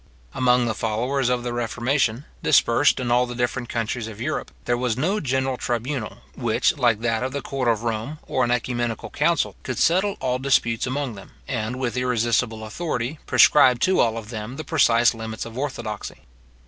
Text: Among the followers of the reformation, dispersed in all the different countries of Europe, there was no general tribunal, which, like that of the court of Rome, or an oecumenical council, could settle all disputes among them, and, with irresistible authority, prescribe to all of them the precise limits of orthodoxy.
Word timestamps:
Among 0.33 0.65
the 0.65 0.73
followers 0.73 1.29
of 1.29 1.43
the 1.43 1.53
reformation, 1.53 2.25
dispersed 2.41 2.99
in 2.99 3.11
all 3.11 3.27
the 3.27 3.35
different 3.35 3.69
countries 3.69 4.07
of 4.07 4.19
Europe, 4.19 4.49
there 4.65 4.75
was 4.75 4.97
no 4.97 5.19
general 5.19 5.57
tribunal, 5.57 6.17
which, 6.35 6.75
like 6.75 7.01
that 7.01 7.21
of 7.21 7.33
the 7.33 7.41
court 7.43 7.67
of 7.67 7.83
Rome, 7.83 8.17
or 8.25 8.43
an 8.43 8.49
oecumenical 8.49 9.11
council, 9.11 9.55
could 9.61 9.77
settle 9.77 10.17
all 10.19 10.39
disputes 10.39 10.87
among 10.87 11.13
them, 11.13 11.33
and, 11.47 11.75
with 11.79 11.95
irresistible 11.95 12.63
authority, 12.65 13.19
prescribe 13.27 13.79
to 13.81 13.99
all 13.99 14.17
of 14.17 14.29
them 14.31 14.55
the 14.55 14.63
precise 14.63 15.13
limits 15.13 15.45
of 15.45 15.55
orthodoxy. 15.55 16.21